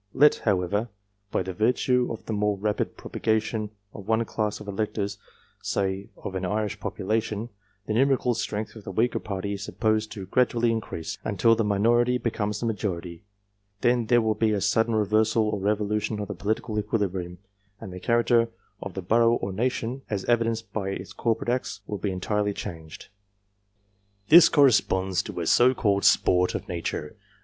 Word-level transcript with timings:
Let, 0.15 0.37
however, 0.45 0.89
by 1.29 1.43
the 1.43 1.53
virtue 1.53 2.07
oiwierncJre 2.09 2.57
rapid 2.59 2.97
propagation 2.97 3.69
of 3.93 4.07
one 4.07 4.25
class 4.25 4.59
of 4.59 4.67
electors, 4.67 5.19
say 5.61 6.09
of 6.17 6.33
an 6.33 6.43
Irish 6.43 6.79
population, 6.79 7.49
the 7.85 7.93
numerical 7.93 8.33
strength 8.33 8.75
of 8.75 8.83
the 8.83 8.89
weaker 8.91 9.19
party 9.19 9.49
be 9.49 9.57
supposed 9.57 10.11
to 10.13 10.25
gradually 10.25 10.71
increase, 10.71 11.19
until 11.23 11.53
the 11.55 11.63
minority 11.63 12.17
becomes 12.17 12.59
the 12.59 12.65
majority, 12.65 13.25
then 13.81 14.07
there 14.07 14.23
will 14.23 14.33
be 14.33 14.53
a 14.53 14.59
sudden 14.59 14.95
reversal 14.95 15.47
or 15.49 15.59
revolution 15.59 16.19
of 16.19 16.27
the 16.29 16.33
political 16.33 16.79
equilibrium, 16.79 17.37
and 17.79 17.93
the 17.93 17.99
character 17.99 18.49
of 18.81 18.95
the 18.95 19.03
borough 19.03 19.35
or 19.35 19.53
nation 19.53 20.01
as 20.09 20.25
evidenced 20.25 20.73
by 20.73 20.89
its 20.89 21.13
corporate 21.13 21.47
acts, 21.47 21.81
will 21.85 21.99
be 21.99 22.09
entirely 22.09 22.53
changed. 22.55 23.09
This 24.29 24.49
corresponds 24.49 25.21
to 25.21 25.41
a 25.41 25.45
so 25.45 25.75
called" 25.75 26.05
sport" 26.05 26.55
of 26.55 26.67
nature. 26.67 27.15